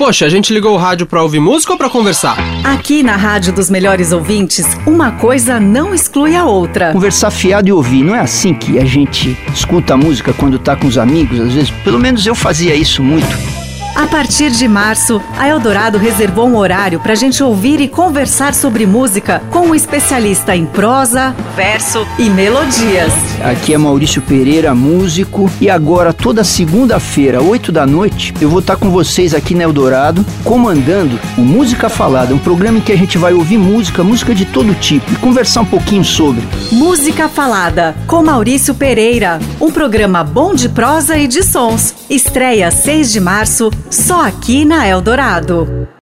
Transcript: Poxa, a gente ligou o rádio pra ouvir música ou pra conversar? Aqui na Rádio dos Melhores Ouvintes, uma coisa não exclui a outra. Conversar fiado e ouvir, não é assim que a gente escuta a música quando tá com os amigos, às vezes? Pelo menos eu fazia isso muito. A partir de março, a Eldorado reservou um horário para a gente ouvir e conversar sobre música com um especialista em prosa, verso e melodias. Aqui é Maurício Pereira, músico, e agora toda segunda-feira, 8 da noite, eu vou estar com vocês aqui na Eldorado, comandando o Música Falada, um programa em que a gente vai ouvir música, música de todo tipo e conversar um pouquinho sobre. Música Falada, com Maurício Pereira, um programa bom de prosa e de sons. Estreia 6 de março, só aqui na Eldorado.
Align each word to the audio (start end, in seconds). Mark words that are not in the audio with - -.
Poxa, 0.00 0.24
a 0.24 0.30
gente 0.30 0.54
ligou 0.54 0.72
o 0.72 0.78
rádio 0.78 1.06
pra 1.06 1.22
ouvir 1.22 1.40
música 1.40 1.74
ou 1.74 1.78
pra 1.78 1.90
conversar? 1.90 2.34
Aqui 2.64 3.02
na 3.02 3.16
Rádio 3.16 3.52
dos 3.52 3.68
Melhores 3.68 4.12
Ouvintes, 4.12 4.66
uma 4.86 5.12
coisa 5.12 5.60
não 5.60 5.94
exclui 5.94 6.34
a 6.34 6.46
outra. 6.46 6.94
Conversar 6.94 7.30
fiado 7.30 7.68
e 7.68 7.72
ouvir, 7.72 8.02
não 8.02 8.14
é 8.14 8.20
assim 8.20 8.54
que 8.54 8.78
a 8.78 8.84
gente 8.86 9.36
escuta 9.52 9.92
a 9.92 9.98
música 9.98 10.32
quando 10.32 10.58
tá 10.58 10.74
com 10.74 10.86
os 10.86 10.96
amigos, 10.96 11.38
às 11.38 11.52
vezes? 11.52 11.70
Pelo 11.84 11.98
menos 11.98 12.26
eu 12.26 12.34
fazia 12.34 12.74
isso 12.74 13.02
muito. 13.02 13.28
A 13.94 14.06
partir 14.06 14.50
de 14.50 14.66
março, 14.66 15.20
a 15.36 15.46
Eldorado 15.48 15.98
reservou 15.98 16.48
um 16.48 16.56
horário 16.56 16.98
para 17.00 17.12
a 17.12 17.16
gente 17.16 17.42
ouvir 17.42 17.78
e 17.80 17.86
conversar 17.86 18.54
sobre 18.54 18.86
música 18.86 19.42
com 19.50 19.66
um 19.66 19.74
especialista 19.74 20.56
em 20.56 20.64
prosa, 20.64 21.36
verso 21.60 22.06
e 22.18 22.30
melodias. 22.30 23.12
Aqui 23.44 23.74
é 23.74 23.76
Maurício 23.76 24.22
Pereira, 24.22 24.74
músico, 24.74 25.50
e 25.60 25.68
agora 25.68 26.10
toda 26.10 26.42
segunda-feira, 26.42 27.42
8 27.42 27.70
da 27.70 27.84
noite, 27.84 28.32
eu 28.40 28.48
vou 28.48 28.60
estar 28.60 28.76
com 28.76 28.88
vocês 28.88 29.34
aqui 29.34 29.54
na 29.54 29.64
Eldorado, 29.64 30.24
comandando 30.42 31.20
o 31.36 31.42
Música 31.42 31.90
Falada, 31.90 32.34
um 32.34 32.38
programa 32.38 32.78
em 32.78 32.80
que 32.80 32.92
a 32.92 32.96
gente 32.96 33.18
vai 33.18 33.34
ouvir 33.34 33.58
música, 33.58 34.02
música 34.02 34.34
de 34.34 34.46
todo 34.46 34.74
tipo 34.74 35.12
e 35.12 35.16
conversar 35.16 35.60
um 35.60 35.66
pouquinho 35.66 36.02
sobre. 36.02 36.42
Música 36.72 37.28
Falada, 37.28 37.94
com 38.06 38.22
Maurício 38.22 38.74
Pereira, 38.74 39.38
um 39.60 39.70
programa 39.70 40.24
bom 40.24 40.54
de 40.54 40.70
prosa 40.70 41.18
e 41.18 41.28
de 41.28 41.42
sons. 41.42 41.94
Estreia 42.08 42.70
6 42.70 43.12
de 43.12 43.20
março, 43.20 43.70
só 43.90 44.24
aqui 44.24 44.64
na 44.64 44.88
Eldorado. 44.88 45.90